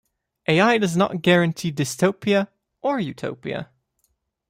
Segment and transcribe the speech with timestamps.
[0.47, 2.47] A-I does not guarantee a dystopia
[2.81, 3.69] or utopia.